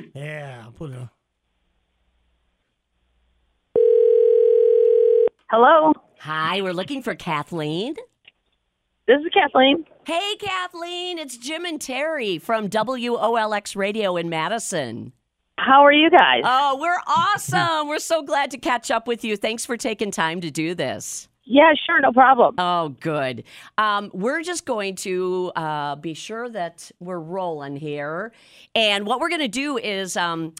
Sure. 0.00 0.02
Yeah, 0.14 0.66
put 0.76 0.90
it 0.90 0.96
on. 0.96 1.10
Hello, 5.50 5.92
Hi, 6.20 6.62
we're 6.62 6.72
looking 6.72 7.02
for 7.02 7.14
Kathleen. 7.14 7.94
this 9.06 9.18
is 9.20 9.26
Kathleen. 9.34 9.84
Hey, 10.06 10.36
Kathleen, 10.38 11.18
it's 11.18 11.36
Jim 11.36 11.64
and 11.66 11.78
Teri 11.80 12.40
from 12.40 12.68
WOLX 12.68 13.76
Radio 13.76 14.16
in 14.16 14.28
Madison. 14.30 15.12
How 15.58 15.84
are 15.84 15.92
you 15.92 16.10
guys? 16.10 16.42
Oh, 16.44 16.78
we're 16.80 16.98
awesome. 17.06 17.88
we're 17.88 17.98
so 17.98 18.22
glad 18.22 18.50
to 18.52 18.58
catch 18.58 18.90
up 18.90 19.06
with 19.06 19.24
you. 19.24 19.36
Thanks 19.36 19.66
for 19.66 19.76
taking 19.76 20.10
time 20.10 20.40
to 20.40 20.50
do 20.50 20.74
this. 20.74 21.28
Yeah, 21.52 21.74
sure, 21.84 22.00
no 22.00 22.12
problem. 22.12 22.54
Oh, 22.56 22.88
good. 23.00 23.44
Um, 23.76 24.10
we're 24.14 24.42
just 24.42 24.64
going 24.64 24.96
to 24.96 25.52
uh, 25.54 25.96
be 25.96 26.14
sure 26.14 26.48
that 26.48 26.90
we're 26.98 27.18
rolling 27.18 27.76
here. 27.76 28.32
And 28.74 29.06
what 29.06 29.20
we're 29.20 29.28
going 29.28 29.42
to 29.42 29.48
do 29.48 29.76
is 29.76 30.16
um, 30.16 30.54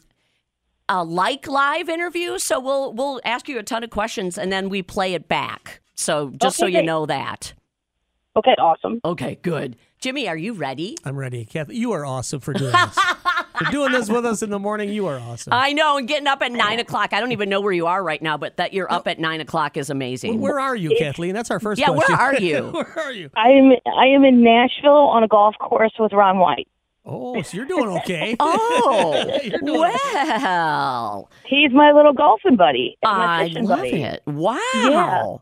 a 0.87 1.03
like 1.03 1.47
live 1.47 1.89
interview. 1.89 2.37
So 2.37 2.59
we'll 2.59 2.93
we'll 2.93 3.21
ask 3.25 3.49
you 3.49 3.57
a 3.57 3.63
ton 3.63 3.83
of 3.83 3.89
questions 3.89 4.37
and 4.37 4.51
then 4.51 4.69
we 4.69 4.83
play 4.83 5.15
it 5.15 5.27
back. 5.27 5.81
So 5.95 6.29
just 6.39 6.57
so 6.57 6.67
you 6.67 6.73
great. 6.73 6.85
know 6.85 7.07
that. 7.07 7.53
Okay, 8.35 8.51
awesome. 8.59 9.01
Okay, 9.03 9.39
good. 9.41 9.75
Jimmy, 9.99 10.27
are 10.27 10.37
you 10.37 10.53
ready? 10.53 10.95
I'm 11.05 11.17
ready. 11.17 11.43
Kathy, 11.43 11.75
you 11.75 11.91
are 11.93 12.05
awesome 12.05 12.39
for 12.39 12.53
doing 12.53 12.71
this. 12.71 12.99
For 13.57 13.65
doing 13.71 13.91
this 13.91 14.09
with 14.09 14.25
us 14.25 14.41
in 14.41 14.49
the 14.49 14.59
morning, 14.59 14.89
you 14.89 15.07
are 15.07 15.19
awesome. 15.19 15.53
I 15.53 15.73
know, 15.73 15.97
and 15.97 16.07
getting 16.07 16.27
up 16.27 16.41
at 16.41 16.51
nine 16.51 16.79
o'clock. 16.79 17.13
I 17.13 17.19
don't 17.19 17.31
even 17.31 17.49
know 17.49 17.61
where 17.61 17.71
you 17.73 17.87
are 17.87 18.03
right 18.03 18.21
now, 18.21 18.37
but 18.37 18.57
that 18.57 18.73
you're 18.73 18.91
up 18.91 19.07
at 19.07 19.19
nine 19.19 19.41
o'clock 19.41 19.77
is 19.77 19.89
amazing. 19.89 20.39
Where 20.41 20.59
are 20.59 20.75
you, 20.75 20.95
Kathleen? 20.97 21.33
That's 21.33 21.51
our 21.51 21.59
first 21.59 21.79
Yeah, 21.79 21.91
where 21.91 22.11
are 22.11 22.35
you? 22.35 22.63
where 22.71 22.99
are 22.99 23.11
you? 23.11 23.29
I 23.35 23.49
am 23.49 23.71
I 23.97 24.07
am 24.07 24.23
in 24.25 24.43
Nashville 24.43 24.91
on 24.91 25.23
a 25.23 25.27
golf 25.27 25.55
course 25.59 25.93
with 25.99 26.13
Ron 26.13 26.39
White. 26.39 26.67
Oh, 27.05 27.41
so 27.41 27.57
you're 27.57 27.65
doing 27.65 27.89
okay. 27.99 28.35
Oh, 28.39 29.39
You're 29.43 29.59
doing 29.59 29.81
well, 29.81 31.29
He's 31.45 31.71
my 31.73 31.91
little 31.91 32.13
golfing 32.13 32.55
buddy. 32.55 32.97
and 33.03 33.21
I 33.21 33.47
fishing 33.49 33.65
love 33.65 33.79
buddy. 33.79 34.03
it. 34.03 34.23
Wow. 34.25 34.59
Yeah. 34.73 35.35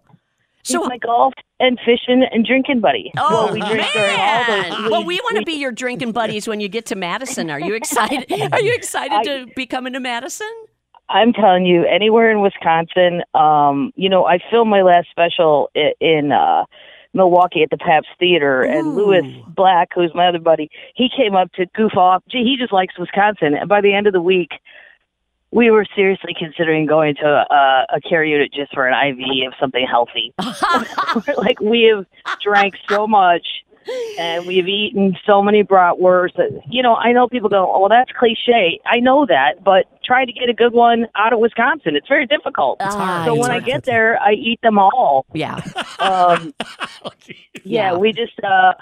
He's 0.63 0.75
So, 0.75 0.83
my 0.85 0.97
golf 0.97 1.33
and 1.59 1.79
fishing 1.85 2.23
and 2.31 2.45
drinking 2.45 2.81
buddy. 2.81 3.11
oh 3.17 3.45
well, 3.45 3.53
we 3.53 3.59
drink 3.61 3.87
man! 3.95 4.91
well, 4.91 5.03
we 5.03 5.19
want 5.21 5.37
to 5.37 5.43
be 5.43 5.53
your 5.53 5.71
drinking 5.71 6.11
buddies 6.11 6.47
when 6.47 6.59
you 6.59 6.69
get 6.69 6.85
to 6.87 6.95
Madison. 6.95 7.49
Are 7.49 7.59
you 7.59 7.73
excited? 7.73 8.31
Are 8.53 8.61
you 8.61 8.73
excited 8.73 9.13
I- 9.17 9.23
to 9.23 9.45
be 9.55 9.65
coming 9.65 9.93
to 9.93 9.99
Madison? 9.99 10.51
I'm 11.09 11.33
telling 11.33 11.65
you, 11.65 11.83
anywhere 11.85 12.31
in 12.31 12.39
Wisconsin. 12.39 13.21
Um, 13.33 13.91
you 13.97 14.07
know, 14.07 14.25
I 14.25 14.39
filmed 14.49 14.71
my 14.71 14.81
last 14.81 15.09
special 15.11 15.69
i- 15.75 15.93
in 15.99 16.31
uh, 16.31 16.63
Milwaukee 17.13 17.63
at 17.63 17.69
the 17.69 17.77
Pabst 17.77 18.07
Theater, 18.17 18.61
and 18.61 18.87
Ooh. 18.87 18.91
Lewis 19.07 19.25
Black, 19.49 19.89
who's 19.93 20.11
my 20.15 20.27
other 20.27 20.39
buddy, 20.39 20.69
he 20.95 21.09
came 21.13 21.35
up 21.35 21.51
to 21.53 21.65
goof 21.75 21.97
off. 21.97 22.23
Gee, 22.31 22.43
he 22.45 22.55
just 22.57 22.71
likes 22.71 22.97
Wisconsin. 22.97 23.55
And 23.55 23.67
by 23.67 23.81
the 23.81 23.93
end 23.93 24.07
of 24.07 24.13
the 24.13 24.21
week, 24.21 24.51
we 25.51 25.69
were 25.69 25.85
seriously 25.95 26.33
considering 26.37 26.85
going 26.85 27.15
to 27.15 27.25
a, 27.27 27.85
a 27.95 28.01
care 28.01 28.23
unit 28.23 28.53
just 28.53 28.73
for 28.73 28.87
an 28.87 28.93
IV 29.09 29.47
of 29.47 29.53
something 29.59 29.85
healthy. 29.89 30.33
like 31.37 31.59
we 31.59 31.83
have 31.93 32.05
drank 32.41 32.75
so 32.89 33.05
much 33.07 33.45
and 34.19 34.45
we've 34.45 34.67
eaten 34.67 35.17
so 35.25 35.41
many 35.41 35.63
bratwursts. 35.63 36.35
that- 36.37 36.61
You 36.69 36.83
know, 36.83 36.95
I 36.95 37.11
know 37.13 37.27
people 37.27 37.49
go, 37.49 37.69
"Oh, 37.73 37.79
well, 37.79 37.89
that's 37.89 38.11
cliche." 38.11 38.79
I 38.85 38.99
know 38.99 39.25
that, 39.25 39.63
but 39.63 39.85
try 40.03 40.23
to 40.23 40.31
get 40.31 40.49
a 40.49 40.53
good 40.53 40.71
one 40.71 41.07
out 41.15 41.33
of 41.33 41.39
Wisconsin. 41.39 41.95
It's 41.95 42.07
very 42.07 42.27
difficult. 42.27 42.77
Ah, 42.81 43.23
so 43.25 43.33
it's 43.33 43.41
when 43.41 43.49
I 43.51 43.59
get 43.59 43.83
there, 43.83 44.21
I 44.21 44.33
eat 44.33 44.61
them 44.61 44.77
all. 44.77 45.25
Yeah. 45.33 45.59
Um, 45.99 46.53
Oh, 47.03 47.09
yeah, 47.25 47.93
Yeah. 47.93 47.97
we 47.97 48.13
just 48.13 48.39
uh, 48.43 48.73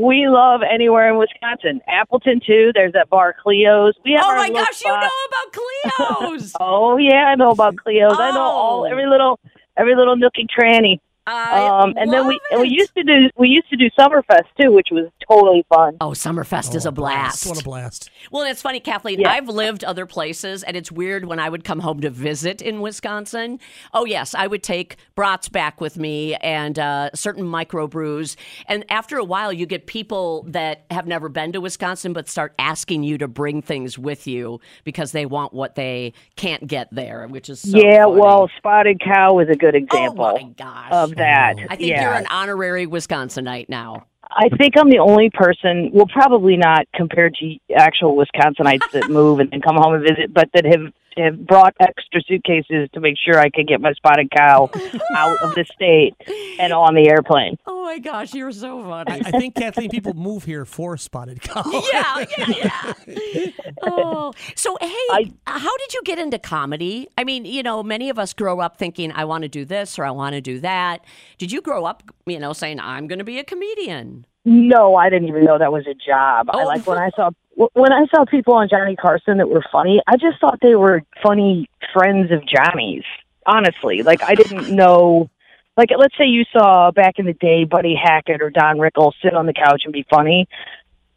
we 0.00 0.26
love 0.28 0.60
anywhere 0.62 1.10
in 1.10 1.18
Wisconsin. 1.18 1.80
Appleton 1.88 2.40
too. 2.46 2.70
There's 2.74 2.92
that 2.94 3.08
bar 3.10 3.34
Cleo's. 3.42 3.94
We 4.04 4.12
have 4.12 4.24
Oh 4.26 4.34
my 4.36 4.50
gosh, 4.50 4.80
you 4.82 4.88
know 4.88 4.96
about 5.28 5.52
Cleo's. 5.52 6.56
Oh 6.60 6.96
yeah, 6.96 7.26
I 7.26 7.34
know 7.34 7.50
about 7.50 7.76
Cleo's. 7.76 8.16
I 8.18 8.30
know 8.32 8.40
all 8.40 8.80
Oh. 8.82 8.84
every 8.84 9.06
little 9.06 9.38
every 9.76 9.94
little 9.94 10.16
nook 10.16 10.32
and 10.36 10.48
cranny. 10.48 11.00
I 11.26 11.66
Um, 11.66 11.94
and 11.96 12.12
then 12.12 12.26
we 12.26 12.34
love 12.34 12.40
and 12.52 12.60
we 12.62 12.68
used 12.68 12.94
to 12.96 13.02
do 13.02 13.28
we 13.36 13.48
used 13.48 13.68
to 13.70 13.76
do 13.76 13.88
Summerfest 13.98 14.46
too, 14.60 14.72
which 14.72 14.88
was 14.90 15.08
totally 15.28 15.64
fun. 15.68 15.96
Oh, 16.00 16.10
Summerfest 16.10 16.74
is 16.74 16.86
Oh, 16.86 16.88
a 16.88 16.92
blast. 16.92 17.46
What 17.46 17.60
a 17.60 17.64
blast. 17.64 18.10
Well, 18.32 18.42
it's 18.44 18.62
funny, 18.62 18.80
Kathleen. 18.80 19.20
Yeah. 19.20 19.30
I've 19.30 19.48
lived 19.48 19.84
other 19.84 20.06
places, 20.06 20.62
and 20.62 20.76
it's 20.76 20.90
weird 20.90 21.24
when 21.26 21.38
I 21.38 21.48
would 21.48 21.62
come 21.62 21.80
home 21.80 22.00
to 22.00 22.10
visit 22.10 22.60
in 22.62 22.80
Wisconsin. 22.80 23.60
Oh, 23.92 24.04
yes, 24.04 24.34
I 24.34 24.46
would 24.46 24.62
take 24.62 24.96
brats 25.14 25.48
back 25.48 25.80
with 25.80 25.96
me 25.98 26.34
and 26.36 26.78
uh, 26.78 27.10
certain 27.14 27.44
microbrews. 27.44 28.36
And 28.66 28.84
after 28.90 29.16
a 29.18 29.24
while, 29.24 29.52
you 29.52 29.66
get 29.66 29.86
people 29.86 30.44
that 30.48 30.84
have 30.90 31.06
never 31.06 31.28
been 31.28 31.52
to 31.52 31.60
Wisconsin 31.60 32.12
but 32.12 32.28
start 32.28 32.54
asking 32.58 33.04
you 33.04 33.18
to 33.18 33.28
bring 33.28 33.62
things 33.62 33.98
with 33.98 34.26
you 34.26 34.60
because 34.84 35.12
they 35.12 35.26
want 35.26 35.52
what 35.52 35.74
they 35.76 36.12
can't 36.36 36.66
get 36.66 36.88
there, 36.92 37.26
which 37.28 37.48
is 37.48 37.60
so 37.60 37.76
yeah, 37.78 38.04
funny. 38.04 38.20
well, 38.20 38.50
Spotted 38.56 39.00
Cow 39.00 39.38
is 39.40 39.48
a 39.48 39.56
good 39.56 39.74
example. 39.74 40.24
oh 40.24 40.32
my 40.32 40.48
gosh. 40.56 40.88
of 40.90 41.14
that. 41.20 41.56
Oh. 41.58 41.66
I 41.70 41.76
think 41.76 41.90
yeah. 41.90 42.02
you're 42.02 42.14
an 42.14 42.26
honorary 42.26 42.86
Wisconsinite 42.86 43.68
now. 43.68 44.06
I 44.32 44.48
think 44.56 44.74
I'm 44.78 44.90
the 44.90 44.98
only 44.98 45.30
person, 45.30 45.90
well, 45.92 46.06
probably 46.06 46.56
not 46.56 46.86
compared 46.94 47.34
to 47.36 47.56
actual 47.74 48.16
Wisconsinites 48.16 48.90
that 48.92 49.10
move 49.10 49.40
and 49.40 49.50
then 49.50 49.60
come 49.60 49.76
home 49.76 49.94
and 49.94 50.02
visit, 50.02 50.32
but 50.32 50.48
that 50.54 50.64
have, 50.64 50.92
have 51.20 51.46
brought 51.46 51.74
extra 51.80 52.20
suitcases 52.26 52.88
to 52.92 53.00
make 53.00 53.16
sure 53.18 53.38
I 53.38 53.50
could 53.50 53.66
get 53.68 53.80
my 53.80 53.92
spotted 53.92 54.30
cow 54.36 54.70
out 55.16 55.36
of 55.42 55.54
the 55.54 55.64
state 55.72 56.14
and 56.58 56.72
on 56.72 56.94
the 56.94 57.08
airplane. 57.08 57.56
Oh 57.66 57.84
my 57.84 57.98
gosh, 57.98 58.34
you're 58.34 58.52
so 58.52 58.82
funny. 58.82 59.22
I 59.24 59.30
think 59.30 59.54
Kathleen, 59.54 59.90
people 59.90 60.14
move 60.14 60.44
here 60.44 60.64
for 60.64 60.96
spotted 60.96 61.40
cow. 61.42 61.62
yeah, 61.92 62.24
yeah, 62.38 62.92
yeah. 63.06 63.46
Oh, 63.82 64.32
so 64.54 64.76
hey, 64.80 64.86
I- 64.88 65.32
how 65.46 65.76
did 65.78 65.94
you 65.94 66.02
get 66.04 66.18
into 66.18 66.38
comedy? 66.38 67.08
I 67.16 67.24
mean, 67.24 67.44
you 67.44 67.62
know, 67.62 67.82
many 67.82 68.10
of 68.10 68.18
us 68.18 68.32
grow 68.34 68.60
up 68.60 68.76
thinking, 68.76 69.12
I 69.12 69.24
want 69.24 69.42
to 69.42 69.48
do 69.48 69.64
this 69.64 69.98
or 69.98 70.04
I 70.04 70.10
want 70.10 70.34
to 70.34 70.40
do 70.40 70.60
that. 70.60 71.04
Did 71.38 71.50
you 71.52 71.60
grow 71.62 71.84
up, 71.84 72.02
you 72.26 72.38
know, 72.38 72.52
saying, 72.52 72.78
I'm 72.80 73.06
going 73.06 73.18
to 73.20 73.24
be 73.24 73.38
a 73.38 73.44
comedian? 73.44 74.26
No, 74.44 74.96
I 74.96 75.08
didn't 75.10 75.28
even 75.28 75.44
know 75.44 75.58
that 75.58 75.72
was 75.72 75.86
a 75.86 75.94
job. 75.94 76.48
I 76.50 76.62
Oh. 76.62 76.66
like 76.66 76.86
when 76.86 76.98
I 76.98 77.10
saw 77.16 77.30
when 77.74 77.92
I 77.92 78.06
saw 78.14 78.24
people 78.24 78.54
on 78.54 78.68
Johnny 78.68 78.96
Carson 78.96 79.38
that 79.38 79.48
were 79.48 79.64
funny. 79.70 80.00
I 80.06 80.16
just 80.16 80.40
thought 80.40 80.58
they 80.62 80.74
were 80.74 81.02
funny 81.22 81.68
friends 81.92 82.30
of 82.30 82.46
Johnny's. 82.46 83.04
Honestly, 83.46 84.02
like 84.02 84.22
I 84.22 84.34
didn't 84.34 84.70
know. 84.74 85.30
Like 85.76 85.90
let's 85.96 86.16
say 86.18 86.26
you 86.26 86.44
saw 86.52 86.90
back 86.90 87.18
in 87.18 87.26
the 87.26 87.32
day 87.32 87.64
Buddy 87.64 87.94
Hackett 87.94 88.42
or 88.42 88.50
Don 88.50 88.78
Rickles 88.78 89.12
sit 89.22 89.34
on 89.34 89.46
the 89.46 89.52
couch 89.52 89.82
and 89.84 89.92
be 89.92 90.04
funny. 90.10 90.48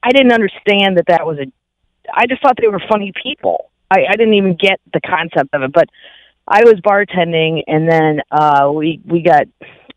I 0.02 0.12
didn't 0.12 0.32
understand 0.32 0.98
that 0.98 1.06
that 1.08 1.26
was 1.26 1.38
a. 1.40 1.52
I 2.14 2.28
just 2.28 2.42
thought 2.42 2.58
they 2.62 2.68
were 2.68 2.82
funny 2.90 3.14
people. 3.22 3.70
I, 3.90 4.06
I 4.10 4.16
didn't 4.16 4.34
even 4.34 4.56
get 4.56 4.80
the 4.92 5.02
concept 5.02 5.54
of 5.54 5.64
it. 5.64 5.72
But 5.72 5.90
I 6.48 6.64
was 6.64 6.76
bartending, 6.76 7.64
and 7.68 7.90
then 7.90 8.22
uh, 8.32 8.72
we 8.74 9.02
we 9.06 9.22
got 9.22 9.48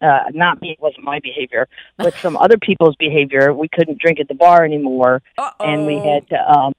uh, 0.01 0.25
not 0.33 0.61
me. 0.61 0.73
It 0.73 0.81
wasn't 0.81 1.05
my 1.05 1.21
behavior, 1.21 1.69
but 1.97 2.15
some 2.23 2.37
other 2.37 2.59
people's 2.59 2.97
behavior. 2.97 3.53
We 3.53 3.69
couldn't 3.69 3.99
drink 4.01 4.21
at 4.21 4.29
the 4.29 4.35
bar 4.35 4.65
anymore, 4.65 5.23
Uh-oh. 5.39 5.65
and 5.65 5.87
we 5.87 5.97
had 5.97 6.29
to. 6.31 6.51
Um, 6.51 6.73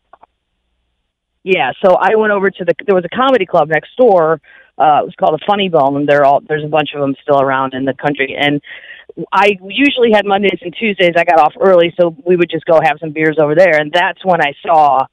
yeah, 1.44 1.72
so 1.82 1.96
I 1.96 2.16
went 2.16 2.34
over 2.34 2.52
to 2.52 2.66
the. 2.66 2.74
There 2.86 2.96
was 2.96 3.06
a 3.06 3.16
comedy 3.16 3.46
club 3.46 3.70
next 3.70 3.96
door. 3.96 4.42
Uh, 4.78 5.00
it 5.02 5.06
was 5.06 5.16
called 5.18 5.40
a 5.42 5.46
Funny 5.46 5.70
Bone, 5.70 5.96
and 5.96 6.08
they're 6.08 6.26
all 6.26 6.42
there's 6.42 6.64
a 6.64 6.68
bunch 6.68 6.90
of 6.94 7.02
them 7.02 7.16
still 7.22 7.42
around 7.42 7.74
in 7.74 7.86
the 7.86 7.94
country. 7.94 8.36
And 8.38 8.62
I 9.32 9.58
usually 9.64 10.12
had 10.12 10.26
Mondays 10.26 10.60
and 10.62 10.76
Tuesdays. 10.78 11.14
I 11.18 11.24
got 11.24 11.40
off 11.40 11.54
early, 11.60 11.94
so 12.00 12.16
we 12.26 12.36
would 12.36 12.50
just 12.50 12.66
go 12.66 12.80
have 12.84 12.98
some 13.00 13.12
beers 13.12 13.38
over 13.40 13.56
there. 13.56 13.80
And 13.80 13.92
that's 13.92 14.24
when 14.24 14.42
I 14.42 14.54
saw 14.62 15.08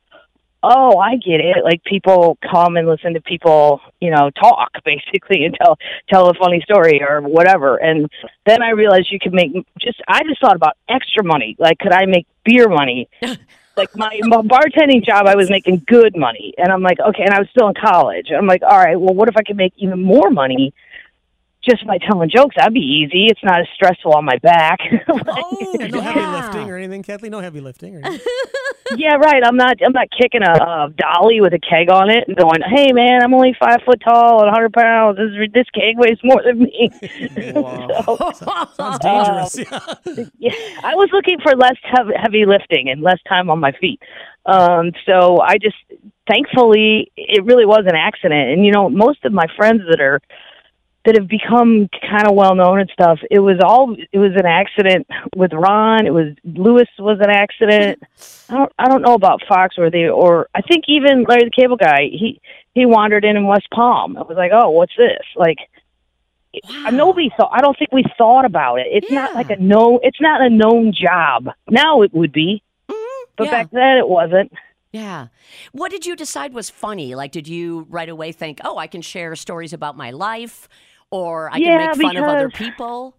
oh, 0.65 0.99
I 0.99 1.17
get 1.17 1.41
it. 1.41 1.63
Like 1.63 1.85
people 1.85 2.39
come 2.51 2.77
and 2.77 2.89
listen 2.89 3.15
to 3.15 3.21
people, 3.21 3.81
you 4.01 4.11
know, 4.11 4.31
talk 4.31 4.73
basically 4.85 5.45
and 5.45 5.55
tell 5.61 5.79
tell 6.09 6.29
a 6.29 6.35
funny 6.35 6.61
story 6.63 7.03
or 7.07 7.21
whatever. 7.21 7.77
And 7.77 8.11
then 8.47 8.63
I 8.63 8.71
realized 8.71 9.09
you 9.11 9.19
could 9.21 9.35
make 9.35 9.53
just. 9.79 10.01
I 10.09 10.23
just 10.25 10.41
thought 10.41 10.57
about 10.57 10.77
extra 10.89 11.23
money. 11.23 11.57
Like, 11.59 11.79
could 11.79 11.93
I 11.93 12.07
make 12.07 12.27
beer 12.45 12.69
money? 12.69 13.09
like 13.77 13.97
my, 13.97 14.19
my 14.23 14.39
bartending 14.39 15.05
job, 15.05 15.27
I 15.27 15.35
was 15.35 15.51
making 15.51 15.85
good 15.87 16.17
money, 16.17 16.55
and 16.59 16.73
I'm 16.73 16.83
like, 16.83 17.01
okay. 17.01 17.25
And 17.25 17.35
I 17.35 17.39
was 17.41 17.49
still 17.51 17.69
in 17.69 17.75
college. 17.75 18.29
I'm 18.37 18.47
like, 18.47 18.63
all 18.63 18.79
right. 18.79 18.99
Well, 18.99 19.15
what 19.15 19.29
if 19.29 19.37
I 19.37 19.43
could 19.43 19.57
make 19.57 19.75
even 19.77 20.03
more 20.03 20.31
money? 20.31 20.73
Just 21.69 21.87
by 21.87 21.99
telling 21.99 22.29
jokes, 22.29 22.57
that'd 22.57 22.75
be 22.75 22.81
easy. 22.81 23.27
It's 23.31 23.43
not 23.43 23.61
as 23.61 23.67
stressful 23.75 24.13
on 24.15 24.25
my 24.25 24.39
back. 24.43 24.79
Oh, 25.09 25.77
Yeah, 25.79 25.87
no 25.89 26.01
heavy 26.01 26.21
yeah. 26.21 26.45
lifting 26.45 26.71
or 26.71 26.77
anything, 26.77 27.03
Kathleen. 27.03 27.33
No 27.33 27.41
heavy 27.41 27.61
lifting. 27.61 27.97
Or 27.97 28.01
anything. 28.05 28.27
Yeah, 28.99 29.15
right. 29.15 29.43
I'm 29.45 29.57
not. 29.57 29.79
I'm 29.85 29.93
not 29.95 30.09
kicking 30.11 30.43
a, 30.43 30.53
a 30.53 30.91
dolly 30.95 31.41
with 31.41 31.55
a 31.55 31.59
keg 31.59 31.89
on 31.91 32.11
it 32.11 32.29
and 32.29 32.37
going, 32.37 32.61
"Hey, 32.61 32.93
man, 32.93 33.23
I'm 33.25 33.33
only 33.33 33.57
five 33.59 33.79
foot 33.85 33.99
tall 34.07 34.41
and 34.43 34.53
100 34.53 34.73
pounds. 34.75 35.17
This 35.17 35.31
this 35.55 35.65
keg 35.75 35.97
weighs 35.97 36.19
more 36.23 36.43
than 36.45 36.59
me." 36.65 36.91
so, 37.55 38.33
Sounds 38.77 38.99
dangerous. 38.99 39.57
yeah. 39.57 40.25
yeah, 40.39 40.81
I 40.85 40.95
was 40.97 41.09
looking 41.13 41.39
for 41.43 41.57
less 41.57 41.77
heavy, 41.83 42.13
heavy 42.15 42.45
lifting 42.45 42.91
and 42.91 43.01
less 43.01 43.19
time 43.27 43.49
on 43.49 43.59
my 43.59 43.73
feet. 43.81 44.01
Um, 44.45 44.93
so 45.07 45.41
I 45.41 45.57
just, 45.57 45.77
thankfully, 46.29 47.11
it 47.17 47.43
really 47.45 47.65
was 47.67 47.85
an 47.87 47.97
accident. 47.97 48.51
And 48.51 48.67
you 48.67 48.71
know, 48.71 48.91
most 48.91 49.25
of 49.25 49.33
my 49.33 49.47
friends 49.57 49.81
that 49.91 50.01
are 50.01 50.21
that 51.05 51.17
have 51.19 51.29
become 51.29 51.89
kind 52.09 52.27
of 52.27 52.35
well 52.35 52.55
known 52.55 52.81
and 52.81 52.91
stuff. 52.91 53.19
It 53.31 53.41
was 53.41 53.59
all 53.63 53.95
it 54.13 54.19
was 54.19 54.33
an 54.37 54.47
accident 54.47 55.07
with 55.37 55.53
Ron. 55.53 56.07
It 56.07 56.15
was 56.15 56.35
Lewis 56.45 56.89
was 56.99 57.19
an 57.21 57.31
accident. 57.31 58.03
I 58.49 58.55
don't 58.55 58.73
I 58.79 58.89
don't 58.89 59.03
know 59.03 59.15
about 59.15 59.43
Foxworthy 59.51 60.11
or 60.15 60.49
I 60.55 60.63
think 60.63 60.85
even 60.89 61.25
Larry 61.29 61.45
the 61.45 61.51
Cable 61.51 61.77
Guy. 61.77 62.09
He 62.11 62.41
he 62.75 62.87
wandered 62.87 63.25
in 63.25 63.37
in 63.37 63.47
West 63.47 63.69
Palm. 63.73 64.17
I 64.17 64.23
was 64.23 64.37
like, 64.37 64.53
oh, 64.55 64.71
what's 64.71 64.97
this? 64.97 65.23
Like 65.37 65.59
Wow. 66.69 66.91
nobody 66.93 67.31
thought. 67.37 67.51
I 67.53 67.61
don't 67.61 67.77
think 67.77 67.91
we 67.93 68.05
thought 68.17 68.45
about 68.45 68.77
it. 68.79 68.87
It's 68.93 69.11
not 69.11 69.35
like 69.35 69.51
a 69.51 69.57
no. 69.57 69.99
It's 70.03 70.21
not 70.21 70.41
a 70.41 70.49
known 70.49 70.93
job. 70.93 71.49
Now 71.69 72.03
it 72.03 72.15
would 72.15 72.33
be, 72.33 72.63
Mhm. 72.89 72.95
but 73.37 73.47
yeah. 73.47 73.51
back 73.51 73.71
then 73.73 73.97
it 73.99 74.09
wasn't. 74.09 74.53
Yeah. 74.93 75.27
What 75.73 75.91
did 75.91 76.07
you 76.07 76.15
decide 76.15 76.55
was 76.55 76.71
funny? 76.71 77.17
Like, 77.17 77.33
did 77.33 77.49
you 77.49 77.89
right 77.91 78.09
away 78.09 78.31
think, 78.31 78.61
oh, 78.65 78.79
I 78.79 78.87
can 78.87 79.03
share 79.03 79.35
stories 79.35 79.73
about 79.73 79.97
my 79.97 80.13
life 80.13 80.69
or 81.11 81.51
I 81.53 81.57
Yeah, 81.59 81.79
can 81.93 81.99
make 81.99 82.07
fun 82.09 82.17
of 82.17 82.25
other 82.25 82.51
people? 82.51 83.17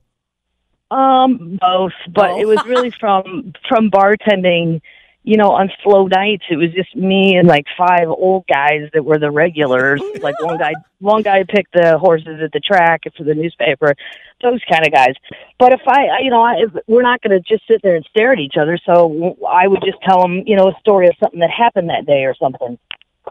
Um, 0.91 1.57
both, 1.59 1.93
but 2.13 2.31
Oh. 2.31 2.39
it 2.39 2.45
was 2.45 2.63
really 2.65 2.91
from 2.91 3.53
from 3.67 3.89
bartending. 3.89 4.81
You 5.27 5.37
know, 5.37 5.49
on 5.53 5.71
slow 5.81 6.05
nights, 6.05 6.43
it 6.51 6.55
was 6.55 6.71
just 6.71 6.95
me 6.95 7.35
and 7.35 7.47
like 7.47 7.65
five 7.75 8.07
old 8.07 8.45
guys 8.45 8.91
that 8.93 9.03
were 9.03 9.17
the 9.17 9.31
regulars. 9.31 9.99
like 10.21 10.39
one 10.39 10.59
guy, 10.59 10.73
one 10.99 11.23
guy 11.23 11.43
picked 11.43 11.73
the 11.73 11.97
horses 11.97 12.39
at 12.43 12.51
the 12.51 12.59
track 12.59 13.01
for 13.17 13.23
the 13.23 13.33
newspaper. 13.33 13.95
Those 14.43 14.61
kind 14.71 14.85
of 14.85 14.93
guys. 14.93 15.15
But 15.57 15.73
if 15.73 15.81
I, 15.87 16.19
you 16.21 16.29
know, 16.29 16.43
I, 16.43 16.65
we're 16.85 17.01
not 17.01 17.23
going 17.23 17.31
to 17.31 17.39
just 17.39 17.65
sit 17.67 17.81
there 17.81 17.95
and 17.95 18.05
stare 18.11 18.33
at 18.33 18.39
each 18.39 18.53
other. 18.55 18.77
So 18.85 19.35
I 19.49 19.67
would 19.67 19.81
just 19.83 19.97
tell 20.03 20.21
them, 20.21 20.43
you 20.45 20.55
know, 20.55 20.67
a 20.67 20.79
story 20.79 21.07
of 21.07 21.15
something 21.19 21.39
that 21.39 21.49
happened 21.49 21.89
that 21.89 22.05
day 22.05 22.25
or 22.25 22.35
something. 22.35 22.77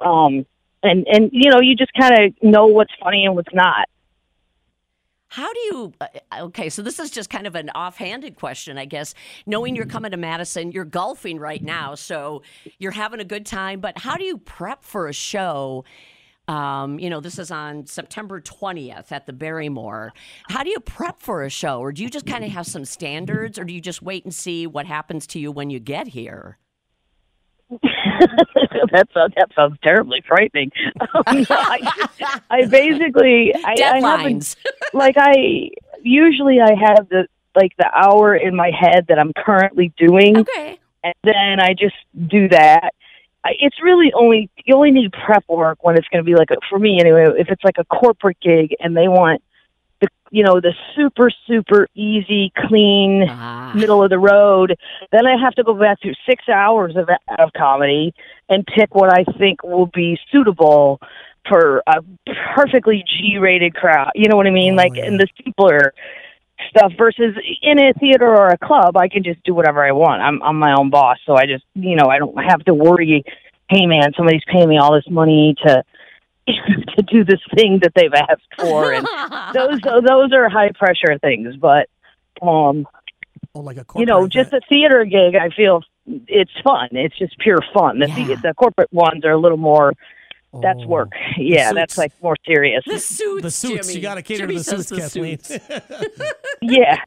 Um, 0.00 0.46
and 0.82 1.06
and 1.06 1.30
you 1.32 1.48
know, 1.52 1.60
you 1.60 1.76
just 1.76 1.92
kind 1.94 2.24
of 2.24 2.42
know 2.42 2.66
what's 2.66 2.92
funny 3.00 3.24
and 3.24 3.36
what's 3.36 3.54
not. 3.54 3.88
How 5.34 5.52
do 5.52 5.58
you? 5.58 5.92
uh, 6.00 6.06
Okay, 6.42 6.68
so 6.68 6.80
this 6.80 7.00
is 7.00 7.10
just 7.10 7.28
kind 7.28 7.48
of 7.48 7.56
an 7.56 7.68
offhanded 7.70 8.36
question, 8.36 8.78
I 8.78 8.84
guess. 8.84 9.14
Knowing 9.46 9.74
you're 9.74 9.84
coming 9.84 10.12
to 10.12 10.16
Madison, 10.16 10.70
you're 10.70 10.84
golfing 10.84 11.40
right 11.40 11.60
now, 11.60 11.96
so 11.96 12.42
you're 12.78 12.92
having 12.92 13.18
a 13.18 13.24
good 13.24 13.44
time. 13.44 13.80
But 13.80 13.98
how 13.98 14.16
do 14.16 14.22
you 14.22 14.38
prep 14.38 14.84
for 14.84 15.08
a 15.08 15.12
show? 15.12 15.84
Um, 16.46 17.00
you 17.00 17.10
know, 17.10 17.18
this 17.18 17.40
is 17.40 17.50
on 17.50 17.86
September 17.86 18.40
20th 18.40 19.10
at 19.10 19.26
the 19.26 19.32
Barrymore. 19.32 20.12
How 20.48 20.62
do 20.62 20.70
you 20.70 20.78
prep 20.78 21.20
for 21.20 21.42
a 21.42 21.50
show? 21.50 21.80
Or 21.80 21.90
do 21.90 22.04
you 22.04 22.10
just 22.10 22.26
kind 22.26 22.44
of 22.44 22.52
have 22.52 22.66
some 22.66 22.84
standards, 22.84 23.58
or 23.58 23.64
do 23.64 23.74
you 23.74 23.80
just 23.80 24.02
wait 24.02 24.22
and 24.22 24.32
see 24.32 24.68
what 24.68 24.86
happens 24.86 25.26
to 25.28 25.40
you 25.40 25.50
when 25.50 25.68
you 25.68 25.80
get 25.80 26.06
here? 26.06 26.58
that 28.92 29.08
sounds 29.12 29.34
that 29.36 29.48
sounds 29.54 29.78
terribly 29.82 30.22
frightening. 30.26 30.70
Um, 31.00 31.08
I, 31.50 32.40
I 32.50 32.66
basically 32.66 33.54
I, 33.54 33.72
I 33.72 33.74
Deadlines. 33.76 34.56
like 34.92 35.16
I 35.18 35.70
usually 36.02 36.60
I 36.60 36.74
have 36.74 37.08
the 37.08 37.26
like 37.54 37.72
the 37.78 37.90
hour 37.94 38.34
in 38.34 38.54
my 38.56 38.70
head 38.70 39.06
that 39.08 39.18
I'm 39.18 39.32
currently 39.32 39.92
doing, 39.96 40.38
okay. 40.38 40.78
and 41.02 41.14
then 41.22 41.60
I 41.60 41.74
just 41.74 41.96
do 42.28 42.48
that. 42.48 42.90
I, 43.44 43.52
it's 43.58 43.82
really 43.82 44.12
only 44.14 44.50
you 44.64 44.74
only 44.74 44.90
need 44.90 45.12
prep 45.12 45.44
work 45.48 45.82
when 45.82 45.96
it's 45.96 46.08
going 46.08 46.24
to 46.24 46.28
be 46.28 46.36
like 46.36 46.50
a, 46.50 46.56
for 46.68 46.78
me 46.78 46.98
anyway. 47.00 47.26
If 47.38 47.48
it's 47.48 47.64
like 47.64 47.78
a 47.78 47.84
corporate 47.84 48.38
gig 48.40 48.74
and 48.80 48.96
they 48.96 49.08
want 49.08 49.42
you 50.34 50.42
know 50.42 50.58
the 50.60 50.74
super 50.96 51.30
super 51.46 51.86
easy 51.94 52.52
clean 52.66 53.24
Ah. 53.28 53.72
middle 53.74 54.02
of 54.02 54.10
the 54.10 54.18
road. 54.18 54.76
Then 55.12 55.26
I 55.26 55.36
have 55.40 55.54
to 55.54 55.62
go 55.62 55.74
back 55.74 56.00
through 56.02 56.14
six 56.28 56.48
hours 56.48 56.96
of 56.96 57.08
of 57.38 57.52
comedy 57.56 58.12
and 58.48 58.66
pick 58.66 58.94
what 58.94 59.10
I 59.12 59.22
think 59.38 59.62
will 59.62 59.86
be 59.86 60.18
suitable 60.32 61.00
for 61.48 61.82
a 61.86 62.02
perfectly 62.56 63.04
G-rated 63.06 63.74
crowd. 63.74 64.10
You 64.14 64.28
know 64.28 64.36
what 64.36 64.46
I 64.46 64.50
mean? 64.50 64.72
Oh, 64.74 64.82
like 64.82 64.96
yeah. 64.96 65.06
in 65.06 65.18
the 65.18 65.28
simpler 65.42 65.94
stuff 66.70 66.92
versus 66.98 67.36
in 67.62 67.78
a 67.78 67.92
theater 67.94 68.28
or 68.28 68.48
a 68.48 68.58
club, 68.58 68.96
I 68.96 69.08
can 69.08 69.22
just 69.22 69.40
do 69.44 69.54
whatever 69.54 69.84
I 69.86 69.92
want. 69.92 70.20
I'm 70.20 70.42
I'm 70.42 70.58
my 70.58 70.74
own 70.74 70.90
boss, 70.90 71.18
so 71.26 71.36
I 71.36 71.46
just 71.46 71.64
you 71.74 71.94
know 71.94 72.08
I 72.08 72.18
don't 72.18 72.36
have 72.42 72.64
to 72.64 72.74
worry. 72.74 73.22
Hey 73.70 73.86
man, 73.86 74.12
somebody's 74.16 74.42
paying 74.52 74.68
me 74.68 74.78
all 74.78 74.92
this 74.94 75.08
money 75.08 75.54
to 75.64 75.84
to 76.96 77.02
do 77.02 77.24
this 77.24 77.40
thing 77.54 77.80
that 77.82 77.92
they've 77.94 78.12
asked 78.12 78.42
for, 78.58 78.92
and 78.92 79.06
those 79.54 79.80
those 79.80 80.32
are 80.32 80.48
high 80.48 80.70
pressure 80.74 81.18
things. 81.18 81.56
But 81.56 81.88
um, 82.42 82.86
Oh, 83.56 83.60
like 83.60 83.76
a 83.76 83.84
you 83.96 84.04
know, 84.04 84.14
corporate 84.14 84.32
just 84.32 84.48
event. 84.48 84.64
a 84.64 84.68
theater 84.68 85.04
gig, 85.04 85.36
I 85.36 85.48
feel 85.50 85.82
it's 86.06 86.50
fun. 86.64 86.88
It's 86.92 87.16
just 87.16 87.38
pure 87.38 87.60
fun. 87.72 88.00
The, 88.00 88.08
Yeah. 88.08 88.34
the 88.42 88.52
corporate 88.54 88.92
ones 88.92 89.24
are 89.24 89.30
a 89.30 89.38
little 89.38 89.58
more. 89.58 89.92
That's 90.60 90.80
Oh. 90.82 90.86
work. 90.88 91.10
Yeah, 91.36 91.72
that's 91.72 91.96
like 91.96 92.12
more 92.22 92.36
serious. 92.46 92.84
The 92.86 92.98
suits, 92.98 93.42
The 93.42 93.50
suits. 93.50 93.86
Jimmy. 93.86 93.96
You 93.96 94.02
got 94.02 94.14
to 94.16 94.22
cater 94.22 94.40
Jimmy 94.46 94.54
to 94.54 94.58
the 94.58 94.64
says 94.64 94.88
suits, 94.88 95.00
Kathleen. 95.02 95.38
suits. 95.38 95.68
yeah. 96.62 97.00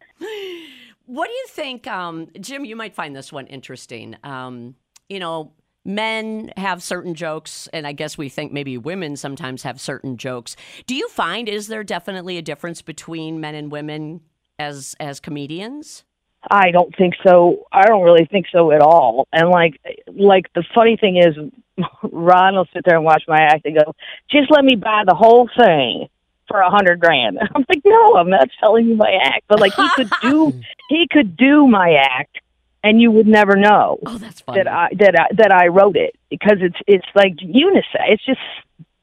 What 1.06 1.28
do 1.28 1.33
you 1.33 1.45
think, 1.50 1.88
um, 1.88 2.28
Jim? 2.40 2.66
You 2.66 2.75
might 2.75 2.94
find 2.94 3.16
this 3.16 3.31
one 3.31 3.48
interesting. 3.48 4.16
Um, 4.24 4.75
you 5.10 5.19
know, 5.19 5.51
men 5.88 6.51
have 6.57 6.84
certain 6.84 7.16
jokes, 7.16 7.68
and 7.74 7.88
I 7.88 7.94
guess 7.94 8.18
we 8.18 8.30
think 8.30 8.51
maybe 8.51 8.78
women 8.78 9.16
sometimes 9.16 9.63
have 9.63 9.80
certain 9.80 10.18
jokes. 10.18 10.56
Do 10.86 10.94
you 10.94 11.07
find 11.10 11.48
is 11.48 11.68
there 11.68 11.84
definitely 11.84 12.38
a 12.38 12.42
difference 12.42 12.81
between 12.81 13.39
men 13.39 13.56
and 13.56 13.72
women 13.72 14.22
as 14.60 14.95
as 15.00 15.19
comedians? 15.19 16.04
I 16.50 16.72
don't 16.72 16.95
think 16.95 17.16
so. 17.25 17.66
I 17.72 17.86
don't 17.86 18.04
really 18.04 18.25
think 18.25 18.45
so 18.51 18.72
at 18.72 18.81
all. 18.81 19.28
And 19.34 19.50
like, 19.50 19.80
like 20.13 20.51
the 20.54 20.63
funny 20.75 20.98
thing 20.98 21.18
is, 21.18 21.36
Ron 22.04 22.56
will 22.56 22.68
sit 22.74 22.83
there 22.86 22.95
and 22.95 23.06
watch 23.06 23.24
my 23.28 23.40
act 23.42 23.66
and 23.66 23.75
go, 23.75 23.94
"Just 24.30 24.51
let 24.51 24.63
me 24.63 24.75
buy 24.75 25.04
the 25.06 25.16
whole 25.16 25.50
thing 25.57 26.07
for 26.48 26.60
a 26.60 26.69
hundred 26.69 27.00
grand." 27.00 27.40
I'm 27.56 27.66
like, 27.68 27.81
"No, 27.86 28.16
I'm 28.16 28.30
not 28.30 28.50
selling 28.60 28.88
you 28.88 28.95
my 28.95 29.12
act." 29.24 29.45
But 29.48 29.60
like, 29.60 29.74
he 29.74 29.88
could 29.95 30.10
do, 30.22 30.54
he 30.90 31.07
could 31.10 31.38
do 31.38 31.68
my 31.68 31.94
act, 31.94 32.40
and 32.84 33.02
you 33.02 33.12
would 33.12 33.28
never 33.28 33.56
know. 33.56 34.00
Oh, 34.06 34.18
that's 34.18 34.42
funny. 34.42 34.64
that 34.64 34.68
I 34.72 34.90
that 35.00 35.20
I 35.20 35.28
that 35.36 35.52
I 35.52 35.68
wrote 35.68 35.96
it 35.98 36.16
because 36.30 36.58
it's 36.62 36.78
it's 36.88 37.06
like 37.16 37.36
unisex. 37.38 37.84
It's 38.10 38.26
just 38.26 38.40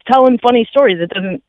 telling 0.06 0.38
funny 0.38 0.66
stories. 0.70 0.98
It 1.00 1.10
doesn't. 1.10 1.42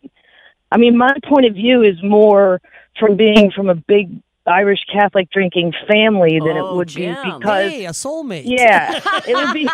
I 0.71 0.77
mean, 0.77 0.97
my 0.97 1.13
point 1.25 1.45
of 1.45 1.53
view 1.53 1.83
is 1.83 2.01
more 2.03 2.61
from 2.99 3.15
being 3.15 3.51
from 3.51 3.69
a 3.69 3.75
big 3.75 4.09
Irish 4.47 4.85
Catholic 4.91 5.29
drinking 5.31 5.73
family 5.87 6.39
than 6.39 6.57
Oh, 6.57 6.73
it 6.73 6.75
would 6.77 6.87
Jim. 6.89 7.15
be 7.23 7.31
because 7.39 7.71
hey, 7.71 7.85
a 7.85 7.89
soulmate. 7.89 8.43
yeah, 8.45 8.99
it 9.27 9.35
would 9.35 9.53
be 9.53 9.67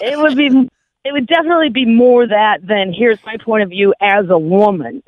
it 0.00 0.18
would 0.18 0.36
be 0.36 0.68
it 1.04 1.12
would 1.12 1.26
definitely 1.26 1.70
be 1.70 1.86
more 1.86 2.26
that 2.26 2.58
than 2.66 2.92
here's 2.92 3.18
my 3.24 3.36
point 3.38 3.62
of 3.62 3.70
view 3.70 3.94
as 4.00 4.26
a 4.28 4.38
woman. 4.38 5.02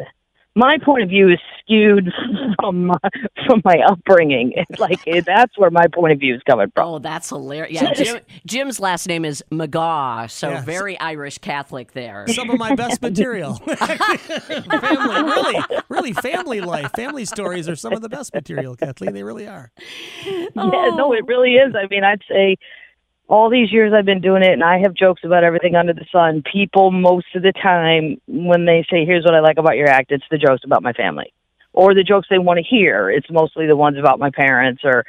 My 0.57 0.79
point 0.79 1.05
of 1.05 1.09
view 1.09 1.29
is 1.29 1.39
skewed 1.61 2.13
from 2.61 2.87
my, 2.87 2.99
from 3.47 3.63
my 3.65 3.79
upbringing. 3.87 4.53
It's 4.57 4.81
like 4.81 4.99
eh, 5.07 5.21
that's 5.25 5.57
where 5.57 5.71
my 5.71 5.87
point 5.87 6.13
of 6.13 6.19
view 6.19 6.35
is 6.35 6.43
coming 6.49 6.71
from. 6.75 6.89
Oh, 6.89 6.99
that's 6.99 7.29
hilarious. 7.29 7.81
Yeah, 7.81 7.93
Jim, 7.95 8.21
Jim's 8.47 8.81
last 8.81 9.07
name 9.07 9.25
is 9.25 9.45
McGaw, 9.53 10.29
so 10.29 10.51
Yes. 10.51 10.65
very 10.65 10.99
Irish 10.99 11.39
Catholic 11.39 11.93
there. 11.93 12.27
Some 12.29 12.51
of 12.51 12.59
my 12.59 12.75
best 12.75 13.01
material. 13.01 13.55
family, 13.57 15.23
really, 15.23 15.65
really, 15.89 16.13
family 16.15 16.61
life, 16.61 16.91
family 16.97 17.25
stories 17.25 17.69
are 17.69 17.77
some 17.77 17.93
of 17.93 18.03
the 18.03 18.09
best 18.09 18.35
material, 18.35 18.75
Kathleen. 18.75 19.13
They 19.15 19.23
really 19.23 19.47
are. 19.47 19.71
Yeah, 20.27 20.43
no, 20.55 21.13
it 21.13 21.27
really 21.27 21.55
is. 21.55 21.75
I 21.77 21.87
mean, 21.89 22.03
I'd 22.05 22.23
say 22.29 22.57
all 23.31 23.49
these 23.49 23.73
years 23.73 23.93
I've 23.95 24.05
been 24.05 24.21
doing 24.21 24.43
it, 24.43 24.53
and 24.53 24.63
I 24.65 24.79
have 24.81 24.93
jokes 24.93 25.23
about 25.25 25.45
everything 25.45 25.77
under 25.77 25.93
the 25.95 26.05
sun. 26.13 26.43
People, 26.53 26.91
most 26.91 27.27
of 27.35 27.43
the 27.43 27.53
time, 27.53 28.21
when 28.27 28.65
they 28.67 28.85
say, 28.91 29.05
"Here's 29.05 29.25
what 29.25 29.35
I 29.35 29.41
like 29.41 29.57
about 29.59 29.77
your 29.77 29.89
act," 29.89 30.11
it's 30.13 30.25
the 30.31 30.37
jokes 30.39 30.63
about 30.65 30.83
my 30.83 30.93
family, 30.93 31.33
or 31.73 31.95
the 31.95 32.03
jokes 32.05 32.27
they 32.29 32.39
want 32.39 32.59
to 32.59 32.65
hear. 32.65 33.09
It's 33.11 33.31
mostly 33.31 33.67
the 33.67 33.77
ones 33.77 33.97
about 33.99 34.19
my 34.19 34.31
parents 34.31 34.83
or 34.85 35.05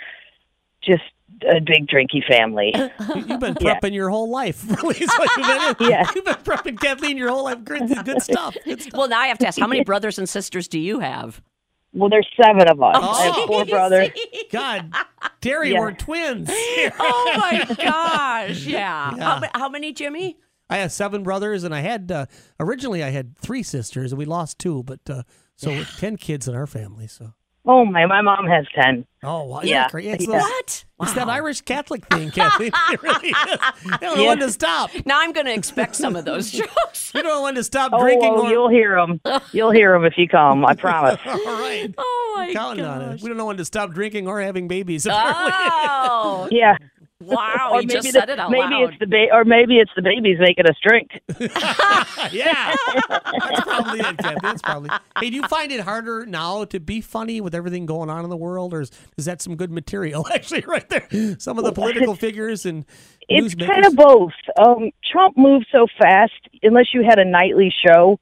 just 0.82 1.04
a 1.50 1.60
big 1.60 1.88
drinky 1.88 2.24
family. 2.28 2.72
You- 2.76 2.90
You've 3.28 3.40
been 3.40 3.58
Yeah. 3.60 3.80
prepping 3.80 3.94
your 3.94 4.10
whole 4.10 4.30
life, 4.30 4.64
really. 4.84 4.96
is 4.98 5.10
what 5.18 5.30
you've 5.38 5.78
been, 5.80 5.90
Yeah. 5.90 6.06
You've 6.16 6.26
been 6.26 6.36
prepping 6.36 6.80
Kathleen 6.80 7.18
your 7.18 7.30
whole 7.30 7.46
life. 7.46 7.64
Good, 7.64 7.90
good 8.06 8.22
stuff. 8.22 8.56
Good 8.64 8.82
stuff. 8.84 8.94
Well, 8.98 9.08
now 9.08 9.20
I 9.20 9.28
have 9.28 9.40
to 9.40 9.48
ask, 9.48 9.60
how 9.60 9.66
many 9.68 9.84
brothers 9.84 10.20
and 10.20 10.30
sisters 10.30 10.68
do 10.68 10.80
you 10.80 11.00
have? 11.00 11.42
Well, 11.94 12.10
there's 12.10 12.28
seven 12.42 12.68
of 12.70 12.82
us. 12.82 12.96
I 12.96 13.00
Oh. 13.02 13.32
have 13.34 13.48
four 13.48 13.66
brothers. 13.66 14.10
God, 14.52 14.92
Teri, 15.42 15.72
Yeah. 15.74 15.80
we're 15.80 15.92
twins. 15.92 16.50
Oh 17.00 17.34
my 17.38 17.66
gosh! 17.78 18.66
Yeah. 18.66 19.16
Yeah. 19.16 19.40
How, 19.40 19.50
how 19.54 19.70
many, 19.70 19.92
Jimmy? 19.94 20.38
I 20.70 20.78
have 20.78 20.92
seven 20.94 21.24
brothers, 21.24 21.64
and 21.66 21.76
I 21.76 21.82
had 21.82 22.12
uh, 22.12 22.26
originally 22.60 23.04
I 23.04 23.10
had 23.10 23.38
three 23.38 23.62
sisters, 23.64 24.12
and 24.14 24.20
we 24.20 24.24
lost 24.26 24.58
two, 24.58 24.84
but 24.84 25.02
uh, 25.10 25.24
so 25.58 25.84
ten 25.98 26.16
kids 26.16 26.48
in 26.48 26.56
our 26.56 26.66
family. 26.68 27.08
So 27.08 27.34
Oh 27.66 27.86
my, 27.86 28.06
my 28.08 28.22
mom 28.22 28.48
has 28.48 28.66
ten. 28.74 29.06
oh 29.24 29.44
wow, 29.44 29.62
Yeah. 29.64 29.88
great. 29.90 30.06
It's, 30.08 30.26
Yeah. 30.28 30.34
those- 30.40 30.42
What? 30.42 30.86
it's 31.04 31.14
that 31.14 31.30
Irish 31.30 31.62
Catholic 31.62 32.06
thing, 32.08 32.32
Kathleen. 32.32 32.72
it 32.92 33.02
really 33.04 33.30
is. 33.30 33.36
They 34.00 34.08
don't 34.08 34.18
know 34.18 34.24
Yeah. 34.24 34.28
when 34.30 34.40
to 34.40 34.52
stop. 34.52 34.90
Now 35.06 35.20
I'm 35.22 35.32
going 35.32 35.46
to 35.46 35.54
expect 35.54 35.96
some 35.96 36.16
of 36.16 36.26
those 36.26 36.52
jokes. 36.62 37.12
You 37.14 37.22
don't 37.22 37.32
know 37.32 37.44
when 37.44 37.54
to 37.56 37.64
stop 37.64 37.92
Oh, 37.94 38.02
drinking. 38.02 38.34
oh, 38.36 38.46
or... 38.46 38.50
you'll 38.50 38.70
hear 38.70 38.96
them. 38.96 39.22
You'll 39.52 39.72
hear 39.72 39.94
them 39.94 40.06
if 40.06 40.18
you 40.18 40.28
come. 40.28 40.66
I 40.66 40.74
promise. 40.76 41.20
All 41.26 41.38
right, 41.46 41.94
Oh 41.98 42.34
my 42.38 42.54
counting 42.54 42.86
on 42.86 43.02
it. 43.02 43.10
gosh! 43.12 43.22
We 43.22 43.28
don't 43.30 43.38
know 43.38 43.46
when 43.46 43.58
to 43.58 43.66
stop 43.66 43.92
drinking 43.92 44.28
or 44.28 44.42
having 44.42 44.68
babies. 44.68 45.06
Oh. 45.06 45.12
Apparently. 45.12 45.52
Oh, 45.54 46.48
Yeah. 46.52 46.78
Wow, 47.22 47.70
or 47.74 47.82
you 47.82 47.88
maybe 47.88 47.94
just 47.94 48.08
the, 48.08 48.12
said 48.20 48.30
it 48.30 48.40
out 48.40 48.52
maybe 48.52 48.74
loud. 48.74 48.90
it's 48.90 49.00
the 49.00 49.08
ba- 49.08 49.28
or 49.34 49.46
maybe 49.46 49.78
it's 49.78 49.92
the 49.96 50.02
babies 50.02 50.38
making 50.40 50.66
us 50.66 50.76
drink. 50.84 51.12
yeah, 52.32 52.76
that's 53.00 53.62
probably 53.62 54.00
it, 54.00 54.18
Kathy. 54.18 54.38
That's 54.42 54.62
probably. 54.62 54.90
Hey, 55.20 55.30
do 55.30 55.36
you 55.36 55.48
find 55.48 55.72
it 55.72 55.82
harder 55.82 56.26
now 56.26 56.66
to 56.66 56.80
be 56.80 57.02
funny 57.02 57.42
with 57.42 57.54
everything 57.56 57.86
going 57.86 58.10
on 58.10 58.24
in 58.24 58.30
the 58.30 58.38
world, 58.38 58.74
or 58.74 58.82
is, 58.82 58.92
is 59.18 59.26
that 59.26 59.42
some 59.42 59.56
good 59.56 59.72
material 59.72 60.28
actually 60.34 60.62
right 60.68 60.88
there? 60.90 61.08
Some 61.40 61.58
of 61.58 61.64
the 61.64 61.72
political 61.72 62.16
figures 62.16 62.66
and 62.66 62.86
It's 63.30 63.56
newsmakers. 63.56 63.68
kind 63.68 63.86
of 63.86 63.96
both. 63.96 64.34
Um, 64.60 64.92
Trump 65.12 65.38
moved 65.38 65.68
so 65.72 65.88
fast. 66.00 66.32
Unless 66.64 66.88
you 66.94 67.04
had 67.04 67.18
a 67.20 67.26
nightly 67.26 67.74
show, 67.86 68.20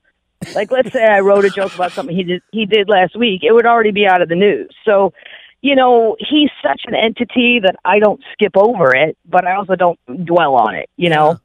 like 0.55 0.71
let's 0.71 0.91
say 0.93 1.05
I 1.05 1.19
wrote 1.19 1.43
a 1.45 1.49
joke 1.49 1.75
about 1.75 1.91
something 1.91 2.15
he 2.15 2.23
did 2.23 2.41
he 2.51 2.65
did 2.65 2.87
last 2.87 3.17
week, 3.17 3.41
it 3.43 3.51
would 3.53 3.65
already 3.65 3.91
be 3.91 4.05
out 4.07 4.21
of 4.21 4.29
the 4.29 4.35
news. 4.35 4.73
So, 4.85 5.13
you 5.61 5.75
know, 5.75 6.15
he's 6.19 6.49
such 6.63 6.81
an 6.87 6.95
entity 6.95 7.59
that 7.63 7.75
I 7.83 7.99
don't 7.99 8.21
skip 8.33 8.55
over 8.55 8.95
it, 8.95 9.17
but 9.27 9.45
I 9.45 9.55
also 9.55 9.75
don't 9.75 9.99
dwell 10.25 10.55
on 10.55 10.75
it. 10.75 10.89
You 10.95 11.09
know, 11.09 11.39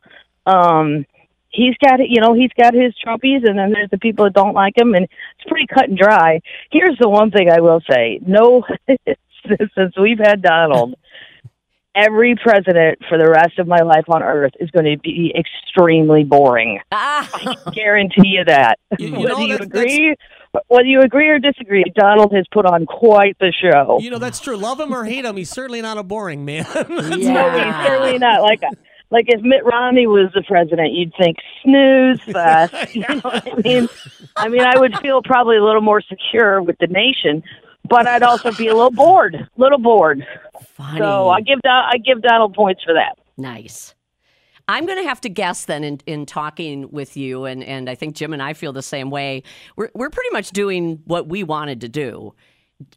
um, 0.46 1.04
he's 1.50 1.74
got 1.84 2.00
it. 2.00 2.08
You 2.10 2.20
know, 2.20 2.32
he's 2.34 2.52
got 2.60 2.74
his 2.74 2.94
Trumpies, 3.04 3.48
and 3.48 3.58
then 3.58 3.72
there's 3.72 3.90
the 3.90 3.98
people 3.98 4.24
that 4.24 4.34
don't 4.34 4.54
like 4.54 4.76
him, 4.78 4.94
and 4.94 5.04
it's 5.04 5.48
pretty 5.48 5.66
cut 5.66 5.88
and 5.88 5.98
dry. 5.98 6.40
Here's 6.70 6.96
the 6.98 7.08
one 7.08 7.30
thing 7.30 7.50
I 7.50 7.60
will 7.60 7.80
say: 7.90 8.20
no, 8.26 8.64
since 9.76 9.96
we've 9.98 10.18
had 10.18 10.42
Donald 10.42 10.94
every 11.96 12.34
president 12.34 12.98
for 13.08 13.16
the 13.18 13.28
rest 13.28 13.58
of 13.58 13.68
my 13.68 13.78
life 13.82 14.04
on 14.08 14.20
earth 14.22 14.52
is 14.58 14.68
going 14.72 14.84
to 14.86 14.98
be 14.98 15.32
extremely 15.36 16.24
boring. 16.24 16.80
ah, 16.90 17.30
I 17.32 17.70
Guarantee 17.70 18.28
you 18.28 18.44
that. 18.46 18.78
You- 18.98 19.08
you 19.08 19.18
whether 19.20 19.28
know, 19.28 19.38
you 19.40 19.58
that's- 19.58 20.16
agree, 20.54 20.62
whether 20.68 20.86
you 20.86 21.00
agree 21.02 21.28
or 21.28 21.38
disagree, 21.38 21.84
Donald 21.96 22.32
has 22.32 22.46
put 22.52 22.66
on 22.66 22.86
quite 22.86 23.38
the 23.38 23.52
show. 23.52 23.98
You 24.00 24.10
know, 24.10 24.18
that's 24.18 24.40
true. 24.40 24.56
Love 24.56 24.80
him 24.80 24.92
or 24.94 25.04
hate 25.04 25.24
him, 25.24 25.36
he's 25.36 25.50
certainly 25.50 25.82
not 25.82 25.98
a 25.98 26.02
boring 26.02 26.44
man. 26.44 26.64
No, 26.74 27.50
he's 27.50 27.86
certainly 27.86 28.18
not 28.18 28.42
like. 28.42 28.62
Like 29.10 29.26
if 29.28 29.42
Mitt 29.42 29.64
Romney 29.64 30.08
was 30.08 30.32
the 30.34 30.42
president, 30.42 30.92
you'd 30.92 31.12
think 31.16 31.36
snooze 31.62 32.20
fest. 32.32 32.96
You 32.96 33.02
know 33.02 33.20
what 33.20 33.46
I 33.46 33.60
mean? 33.62 33.88
I 34.34 34.48
mean, 34.48 34.62
I 34.62 34.76
would 34.76 34.96
feel 34.98 35.22
probably 35.22 35.56
a 35.56 35.62
little 35.62 35.82
more 35.82 36.00
secure 36.00 36.60
with 36.60 36.76
the 36.80 36.88
nation, 36.88 37.44
but 37.88 38.08
I'd 38.08 38.24
also 38.24 38.50
be 38.50 38.66
a 38.66 38.74
little 38.74 38.90
bored, 38.90 39.34
a 39.36 39.48
little 39.56 39.78
bored. 39.78 40.26
funny. 40.74 40.98
So 40.98 41.28
I 41.28 41.42
give 41.42 41.60
Don, 41.62 41.84
I 41.92 41.98
give 41.98 42.22
Donald 42.22 42.54
points 42.54 42.82
for 42.82 42.94
that. 42.94 43.16
Nice. 43.36 43.94
I'm 44.66 44.86
going 44.86 44.98
to 45.02 45.08
have 45.08 45.20
to 45.22 45.28
guess 45.28 45.66
then 45.66 45.84
in, 45.84 46.00
in 46.06 46.24
talking 46.26 46.90
with 46.90 47.16
you, 47.16 47.44
and, 47.44 47.62
and 47.62 47.88
I 47.90 47.94
think 47.94 48.14
Jim 48.14 48.32
and 48.32 48.42
I 48.42 48.54
feel 48.54 48.72
the 48.72 48.82
same 48.82 49.10
way. 49.10 49.42
We're, 49.76 49.90
we're 49.94 50.10
pretty 50.10 50.30
much 50.30 50.50
doing 50.52 51.02
what 51.04 51.28
we 51.28 51.42
wanted 51.42 51.82
to 51.82 51.88
do. 51.88 52.34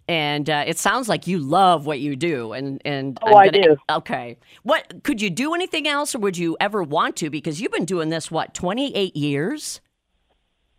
And 0.08 0.50
uh, 0.50 0.64
it 0.66 0.78
sounds 0.80 1.08
like 1.08 1.28
you 1.28 1.40
love 1.40 1.86
what 1.86 2.00
you 2.00 2.16
do. 2.16 2.54
And, 2.54 2.82
and 2.86 3.20
Oh, 3.22 3.28
I'm 3.28 3.36
I 3.38 3.50
gonna- 3.50 3.64
do. 3.64 3.76
Okay. 3.90 4.38
What 4.64 5.04
could 5.04 5.22
you 5.22 5.30
do 5.30 5.54
anything 5.54 5.88
else, 5.88 6.16
or 6.16 6.20
would 6.20 6.38
you 6.38 6.56
ever 6.60 6.82
want 6.84 7.16
to? 7.18 7.30
Because 7.30 7.60
you've 7.62 7.72
been 7.74 7.86
doing 7.86 8.10
this, 8.10 8.32
what, 8.32 8.54
28 8.54 9.16
years? 9.16 9.82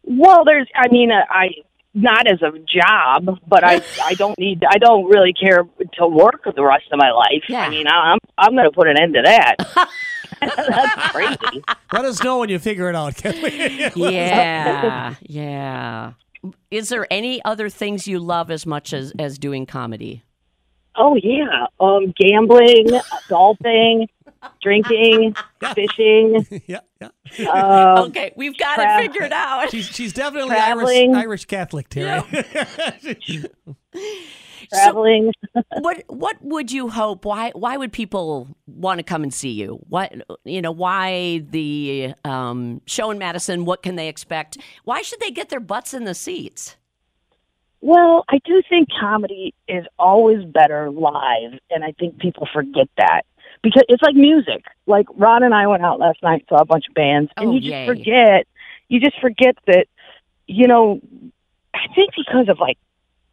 Well, 0.05 0.45
there's, 0.45 0.69
I 0.75 0.89
mean, 0.89 1.13
uh, 1.13 1.23
I 1.29 1.49
not 1.95 2.27
as 2.27 2.41
a 2.43 2.53
job, 2.61 3.41
but 3.47 3.65
I, 3.65 3.83
I 4.05 4.15
don't 4.15 4.39
need, 4.39 4.63
I 4.69 4.79
don't 4.79 5.05
really 5.09 5.33
care 5.33 5.65
to 5.95 6.07
work 6.07 6.45
the 6.55 6.63
rest 6.63 6.85
of 6.93 6.99
my 6.99 7.11
life. 7.11 7.45
Yeah. 7.49 7.61
I 7.61 7.69
mean, 7.71 7.87
I'm, 7.89 8.19
I'm 8.37 8.53
going 8.53 8.65
to 8.65 8.71
put 8.71 8.89
an 8.89 8.99
end 8.99 9.15
to 9.15 9.23
that. 9.25 9.57
That's 10.57 11.13
crazy. 11.13 11.63
Let 11.93 12.05
us 12.05 12.23
know 12.23 12.39
when 12.39 12.49
you 12.49 12.59
figure 12.59 12.89
it 12.89 12.95
out, 12.97 13.17
Kathleen. 13.17 13.91
Yeah. 14.13 15.15
yeah. 15.23 16.13
Is 16.71 16.89
there 16.89 17.07
any 17.11 17.45
other 17.45 17.69
things 17.69 18.07
you 18.07 18.19
love 18.21 18.51
as 18.51 18.65
much 18.67 18.93
as, 18.93 19.13
as 19.19 19.39
doing 19.39 19.67
comedy? 19.67 20.23
Oh 21.01 21.15
yeah, 21.17 21.67
um, 21.79 22.13
gambling, 22.17 22.89
golfing, 23.29 24.09
drinking, 24.61 25.35
fishing. 25.75 26.45
yeah, 26.67 26.81
yeah. 27.01 27.49
Um, 27.49 28.07
Okay, 28.09 28.33
we've 28.37 28.57
got 28.59 28.75
tra- 28.75 28.99
it 28.99 29.13
figured 29.13 29.33
out. 29.33 29.71
She's 29.71 29.87
she's 29.87 30.13
definitely 30.13 30.57
Irish 30.57 30.75
Traveling. 30.75 31.15
Irish 31.15 31.45
Catholic, 31.45 31.89
Teri. 31.89 32.25
traveling. 34.73 35.33
what 35.81 36.03
what 36.09 36.37
would 36.43 36.71
you 36.73 36.89
hope 36.89 37.25
why 37.25 37.51
why 37.55 37.77
would 37.77 37.93
people 37.93 38.49
want 38.67 38.99
to 38.99 39.03
come 39.03 39.23
and 39.23 39.33
see 39.33 39.51
you 39.51 39.79
what 39.89 40.13
you 40.45 40.61
know 40.63 40.71
why 40.73 41.39
the 41.51 42.15
um, 42.25 42.81
show 42.87 43.11
in 43.11 43.19
madison 43.19 43.65
what 43.65 43.83
can 43.83 43.97
they 43.97 44.09
expect 44.09 44.59
why 44.85 45.03
should 45.03 45.21
they 45.21 45.31
get 45.31 45.49
their 45.49 45.61
butts 45.61 45.95
in 45.95 46.05
the 46.05 46.15
seats 46.15 46.77
Well, 47.81 48.25
I 48.29 48.39
do 48.45 48.61
think 48.69 48.89
comedy 49.01 49.55
is 49.69 49.85
always 49.99 50.45
better 50.45 50.91
live, 50.91 51.59
and 51.71 51.85
I 51.85 51.93
think 51.93 52.19
people 52.19 52.49
forget 52.53 52.89
that 52.97 53.23
because 53.63 53.85
it's 53.89 54.03
like 54.03 54.17
music. 54.17 54.65
Like 54.87 55.07
Ron 55.17 55.43
and 55.45 55.55
I 55.55 55.67
went 55.69 55.85
out 55.85 55.99
last 56.01 56.21
night, 56.23 56.45
saw 56.49 56.57
a 56.57 56.65
bunch 56.65 56.87
of 56.89 56.95
bands, 56.95 57.31
and 57.37 57.49
Oh, 57.49 57.53
you 57.53 57.61
just 57.61 57.71
yay. 57.71 57.87
forget. 57.87 58.47
You 58.89 59.01
just 59.01 59.21
forget 59.21 59.57
that, 59.67 59.87
you 60.47 60.67
know. 60.67 61.01
I 61.75 61.87
think 61.95 62.11
because 62.17 62.49
of 62.49 62.59
like 62.59 62.79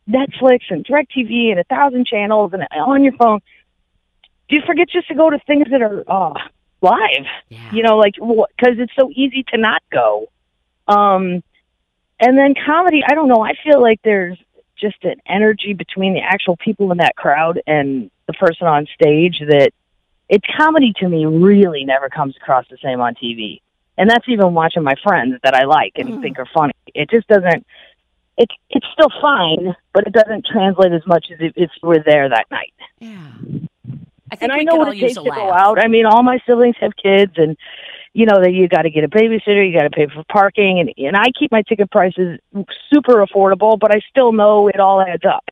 Netflix 0.10 0.60
and 0.70 0.86
DirecTV 0.86 1.52
and 1.52 1.60
a 1.60 1.64
thousand 1.66 2.06
channels 2.06 2.52
and 2.54 2.64
on 2.76 3.04
your 3.04 3.14
phone, 3.14 3.40
do 4.50 4.56
you 4.56 4.62
forget 4.66 4.90
just 4.90 5.08
to 5.08 5.16
go 5.16 5.30
to 5.30 5.40
things 5.48 5.66
that 5.72 5.82
are 5.82 6.04
uh, 6.08 6.34
live. 6.82 7.26
yeah 7.50 7.70
You 7.72 7.84
know, 7.84 7.98
like 7.98 8.14
because 8.16 8.78
it's 8.78 8.94
so 8.98 9.10
easy 9.14 9.44
to 9.50 9.58
not 9.58 9.82
go. 9.92 10.28
Um, 10.88 11.42
and 12.20 12.38
then 12.38 12.54
comedy, 12.66 13.02
I 13.08 13.16
don't 13.16 13.28
know. 13.28 13.42
I 13.44 13.54
feel 13.64 13.82
like 13.82 14.00
there's 14.04 14.38
just 14.80 15.04
an 15.04 15.16
energy 15.28 15.74
between 15.74 16.14
the 16.14 16.22
actual 16.22 16.58
people 16.58 16.92
in 16.92 17.00
that 17.00 17.16
crowd 17.16 17.62
and 17.66 18.10
the 18.28 18.34
person 18.34 18.68
on 18.68 18.88
stage 18.94 19.40
that 19.40 19.72
it's 20.30 20.46
comedy 20.58 20.94
to 20.98 21.08
me 21.08 21.26
really 21.26 21.86
never 21.86 22.10
comes 22.10 22.36
across 22.38 22.66
the 22.70 22.78
same 22.84 23.00
on 23.02 23.16
TV. 23.16 23.60
And 23.98 24.10
that's 24.10 24.28
even 24.28 24.54
watching 24.54 24.84
my 24.84 24.96
friends 25.04 25.36
that 25.44 25.56
I 25.56 25.64
like 25.66 25.94
and 25.96 26.10
Mm. 26.10 26.22
think 26.22 26.40
are 26.40 26.48
funny. 26.54 26.74
It 26.94 27.10
just 27.10 27.28
doesn't. 27.28 27.66
It's 28.38 28.54
it's 28.70 28.86
still 28.94 29.10
fine, 29.22 29.76
but 29.94 30.08
it 30.08 30.14
doesn't 30.14 30.46
translate 30.46 30.92
as 30.92 31.06
much 31.08 31.28
as 31.32 31.38
if, 31.40 31.54
if 31.56 31.72
we're 31.82 32.04
there 32.04 32.28
that 32.30 32.46
night. 32.52 32.74
yeah 33.00 33.32
i 34.32 34.36
think 34.36 34.52
And 34.52 34.52
I 34.52 34.64
know 34.64 34.76
what 34.76 34.96
it 34.96 35.00
takes 35.00 35.14
to 35.16 35.24
go 35.24 35.52
out. 35.54 35.80
I 35.80 35.88
mean, 35.88 36.06
all 36.06 36.24
my 36.24 36.40
siblings 36.48 36.76
have 36.82 36.92
kids, 37.02 37.34
and 37.38 37.56
you 38.14 38.26
know 38.26 38.42
that 38.42 38.52
you 38.52 38.68
got 38.68 38.84
to 38.84 38.90
get 38.90 39.04
a 39.04 39.08
babysitter, 39.08 39.66
you 39.66 39.74
got 39.78 39.84
to 39.84 39.90
pay 39.90 40.08
for 40.08 40.24
parking, 40.32 40.80
and 40.80 40.92
and 40.98 41.16
I 41.16 41.28
keep 41.38 41.52
my 41.52 41.62
ticket 41.62 41.90
prices 41.92 42.40
super 42.94 43.26
affordable, 43.26 43.80
but 43.80 43.96
I 43.96 44.00
still 44.10 44.32
know 44.32 44.68
it 44.68 44.80
all 44.80 45.02
adds 45.02 45.24
up. 45.26 45.46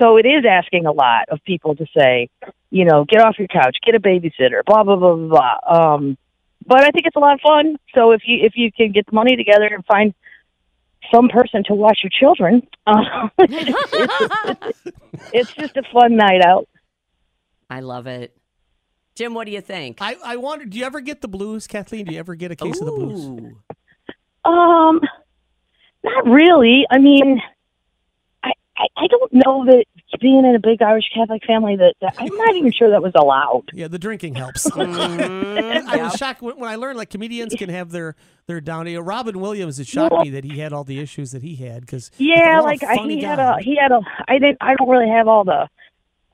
So 0.00 0.16
it 0.16 0.26
is 0.26 0.44
asking 0.48 0.86
a 0.86 0.92
lot 0.92 1.28
of 1.28 1.42
people 1.44 1.74
to 1.74 1.86
say, 1.96 2.28
you 2.70 2.84
know, 2.84 3.04
get 3.04 3.20
off 3.20 3.38
your 3.38 3.48
couch, 3.48 3.76
get 3.84 3.94
a 3.94 4.00
babysitter, 4.00 4.64
blah 4.64 4.84
blah 4.84 4.96
blah 4.96 5.14
blah. 5.14 5.58
blah. 5.66 5.94
Um, 5.94 6.16
but 6.66 6.84
I 6.84 6.90
think 6.90 7.06
it's 7.06 7.16
a 7.16 7.20
lot 7.20 7.34
of 7.34 7.40
fun. 7.40 7.76
So 7.94 8.12
if 8.12 8.22
you 8.26 8.38
if 8.44 8.52
you 8.54 8.70
can 8.70 8.92
get 8.92 9.06
the 9.06 9.14
money 9.14 9.36
together 9.36 9.66
and 9.66 9.84
find 9.86 10.14
some 11.12 11.28
person 11.28 11.62
to 11.64 11.74
watch 11.74 12.00
your 12.02 12.10
children, 12.10 12.62
uh, 12.86 13.28
it's, 13.38 14.82
it's 15.32 15.52
just 15.54 15.76
a 15.76 15.82
fun 15.92 16.16
night 16.16 16.42
out. 16.44 16.68
i 17.70 17.80
love 17.80 18.06
it 18.06 18.36
jim 19.14 19.34
what 19.34 19.44
do 19.46 19.52
you 19.52 19.60
think 19.60 19.98
I, 20.00 20.16
I 20.24 20.36
wonder, 20.36 20.64
do 20.64 20.78
you 20.78 20.84
ever 20.84 21.00
get 21.00 21.20
the 21.20 21.28
blues, 21.28 21.66
Kathleen? 21.66 22.04
Do 22.06 22.12
you 22.14 22.18
ever 22.20 22.34
get 22.34 22.50
a 22.50 22.56
case 22.56 22.80
of 22.80 22.86
the 22.86 22.92
blues? 22.92 23.52
Um, 24.44 25.00
not 26.04 26.26
really. 26.26 26.86
I 26.90 26.98
mean, 26.98 27.40
I, 28.42 28.52
I 28.76 28.86
I 28.96 29.06
don't 29.08 29.32
know 29.32 29.64
that 29.66 29.84
being 30.20 30.44
in 30.44 30.54
a 30.54 30.58
big 30.58 30.80
Irish 30.82 31.04
Catholic 31.14 31.44
family 31.44 31.76
that, 31.76 31.94
that 32.00 32.14
I'm 32.18 32.34
not 32.34 32.56
even 32.56 32.72
sure 32.72 32.90
that 32.90 33.02
was 33.02 33.12
allowed. 33.14 33.64
Yeah, 33.74 33.88
the 33.88 33.98
drinking 33.98 34.34
helps. 34.34 34.70
Mhm, 34.78 35.86
I 35.86 36.02
was 36.02 36.16
shocked 36.16 36.40
when, 36.40 36.58
when 36.58 36.68
I 36.70 36.76
learned 36.76 36.96
like 36.98 37.10
comedians 37.10 37.54
can 37.54 37.68
have 37.68 37.90
their 37.90 38.14
their 38.46 38.60
down 38.60 38.86
here. 38.86 39.02
Robin 39.02 39.38
Williams, 39.38 39.78
it 39.78 39.86
shocked 39.86 40.22
me 40.22 40.30
that 40.30 40.44
he 40.44 40.58
had 40.58 40.72
all 40.72 40.84
the 40.84 41.00
issues 41.00 41.32
that 41.32 41.42
he 41.42 41.56
had 41.56 41.82
because 41.82 42.10
Yeah, 42.18 42.60
like 42.62 42.82
I, 42.82 42.96
he 43.06 43.22
had 43.22 43.38
a 43.38 43.56
he 43.60 43.76
had 43.76 43.92
a 43.92 44.00
I 44.26 44.38
didn't 44.38 44.58
I 44.60 44.74
don't 44.76 44.88
really 44.88 45.08
have 45.08 45.28
all 45.28 45.44
the 45.44 45.68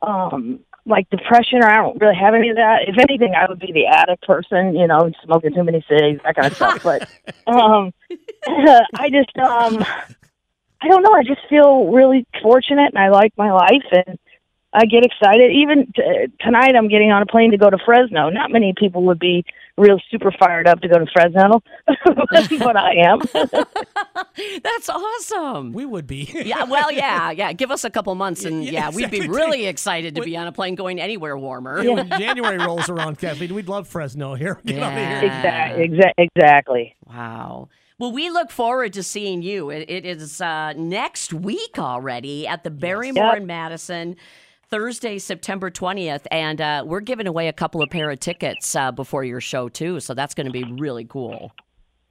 um 0.02 0.60
like 0.86 1.08
depression 1.10 1.62
or 1.62 1.66
I 1.66 1.76
don't 1.76 2.00
really 2.00 2.16
have 2.16 2.34
any 2.34 2.50
of 2.50 2.56
that. 2.56 2.82
If 2.86 2.98
anything, 2.98 3.34
I 3.34 3.48
would 3.48 3.58
be 3.58 3.72
the 3.72 3.86
addict 3.86 4.26
person, 4.26 4.76
you 4.76 4.86
know, 4.86 5.10
smoking 5.24 5.54
too 5.54 5.64
many 5.64 5.84
cigs, 5.88 6.20
that 6.24 6.36
kind 6.36 6.46
of 6.48 6.56
stuff. 6.56 6.80
But 6.82 7.08
um, 7.46 7.92
I 8.46 9.08
just 9.10 9.36
um, 9.38 9.84
I 10.84 10.88
don't 10.88 11.02
know. 11.02 11.12
I 11.14 11.22
just 11.22 11.40
feel 11.48 11.86
really 11.92 12.26
fortunate, 12.42 12.92
and 12.94 12.98
I 12.98 13.08
like 13.08 13.32
my 13.38 13.50
life, 13.52 13.86
and 13.90 14.18
I 14.74 14.84
get 14.84 15.02
excited. 15.02 15.50
Even 15.52 15.90
t- 15.96 16.26
tonight, 16.40 16.74
I'm 16.76 16.88
getting 16.88 17.10
on 17.10 17.22
a 17.22 17.26
plane 17.26 17.52
to 17.52 17.56
go 17.56 17.70
to 17.70 17.78
Fresno. 17.86 18.28
Not 18.28 18.50
many 18.50 18.74
people 18.76 19.04
would 19.04 19.18
be 19.18 19.44
real 19.78 19.98
super 20.10 20.30
fired 20.38 20.68
up 20.68 20.80
to 20.82 20.88
go 20.88 20.98
to 20.98 21.06
Fresno, 21.10 21.62
but 21.86 22.76
I 22.76 22.96
am. 23.06 23.20
that's 24.62 24.88
awesome 24.90 25.72
we 25.72 25.86
would 25.86 26.06
be. 26.06 26.28
yeah, 26.44 26.64
well, 26.64 26.92
yeah, 26.92 27.30
yeah. 27.30 27.52
Give 27.54 27.70
us 27.70 27.84
a 27.84 27.90
couple 27.90 28.14
months, 28.14 28.44
and 28.44 28.62
Yeah, 28.62 28.70
yeah, 28.72 28.90
we'd 28.90 29.10
be 29.10 29.26
really 29.26 29.66
excited 29.66 30.16
to 30.16 30.22
be 30.22 30.36
on 30.36 30.46
a 30.46 30.52
plane 30.52 30.74
going 30.74 31.00
anywhere 31.00 31.38
warmer. 31.38 31.82
Yeah, 31.82 31.94
when 31.94 32.08
January 32.10 32.58
rolls 32.58 32.90
around, 32.90 33.18
Kathleen, 33.18 33.54
we'd 33.54 33.68
love 33.68 33.88
Fresno 33.88 34.34
here. 34.34 34.60
Get 34.66 34.82
out 34.82 34.92
here. 34.92 35.30
exactly, 35.30 35.88
exa- 35.88 36.12
exactly. 36.18 36.94
Wow. 37.06 37.68
Well, 37.98 38.10
we 38.10 38.28
look 38.28 38.50
forward 38.50 38.92
to 38.94 39.02
seeing 39.04 39.42
you. 39.42 39.70
It, 39.70 39.88
it 39.88 40.04
is 40.04 40.40
uh, 40.40 40.72
next 40.72 41.32
week 41.32 41.78
already 41.78 42.46
at 42.46 42.64
the 42.64 42.70
Barrymore 42.70 43.26
Yep. 43.26 43.36
in 43.36 43.46
Madison. 43.46 44.16
Thursday, 44.68 45.18
September 45.18 45.70
20th, 45.70 46.26
and 46.32 46.60
uh, 46.60 46.82
we're 46.84 47.00
giving 47.00 47.28
away 47.28 47.46
a 47.46 47.52
couple 47.52 47.82
of 47.82 47.90
pair 47.90 48.10
of 48.10 48.18
tickets 48.18 48.74
uh, 48.74 48.90
before 48.90 49.22
your 49.22 49.40
show, 49.40 49.68
too. 49.68 50.00
So 50.00 50.14
that's 50.14 50.34
going 50.34 50.46
to 50.46 50.52
be 50.52 50.64
really 50.64 51.04
cool. 51.04 51.52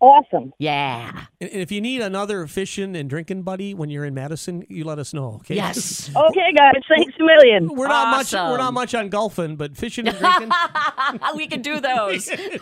Awesome. 0.03 0.51
Yeah. 0.60 1.27
And 1.39 1.50
if 1.50 1.72
you 1.72 1.79
need 1.79 2.01
another 2.01 2.45
fishing 2.45 2.93
and 2.93 3.10
drinking 3.10 3.43
buddy 3.43 3.74
when 3.74 3.89
you're 3.89 4.03
in 4.03 4.13
Madison, 4.13 4.65
you 4.67 4.83
let 4.83 5.00
us 5.00 5.13
know. 5.13 5.36
Okay. 5.36 5.55
Yes. 5.55 6.10
Okay, 6.15 6.51
guys. 6.53 6.74
Thanks 6.89 7.13
a 7.19 7.24
million. 7.24 7.74
We're 7.74 7.88
not 7.88 8.10
much. 8.10 8.33
We're 8.33 8.57
not 8.57 8.74
much 8.74 8.93
on 8.93 9.07
golfing, 9.10 9.55
but 9.55 9.77
fishing 9.77 10.07
and 10.07 10.17
drinking. 10.17 10.50
we 11.36 11.48
can 11.48 11.62
do 11.62 11.79
those. 11.79 12.27
we 12.29 12.36
Okay, 12.36 12.60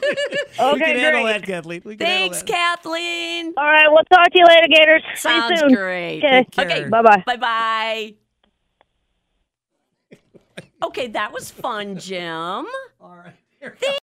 can 0.60 0.96
handle 0.98 1.26
that, 1.26 1.44
Kathleen. 1.44 1.82
We 1.84 1.96
can 1.96 2.06
Thanks, 2.06 2.40
that. 2.44 2.48
Kathleen. 2.48 3.54
All 3.58 3.66
right. 3.66 3.88
We'll 3.90 4.04
talk 4.04 4.32
to 4.32 4.38
you 4.38 4.46
later, 4.46 4.68
Gators. 4.68 5.02
See 5.16 5.30
you 5.34 5.40
Sounds 5.42 5.60
soon. 5.62 5.74
great. 5.74 6.20
Okay. 6.24 6.46
Okay. 6.60 6.90
Bye 6.90 7.02
bye. 7.02 7.24
Bye 7.26 7.38
bye. 7.38 8.14
Okay, 10.84 11.08
that 11.08 11.32
was 11.32 11.50
fun, 11.52 11.98
Jim. 11.98 12.24
All 13.00 13.16
right. 13.16 13.34
Here 13.60 13.76
we 13.82 13.88
go. 13.88 13.94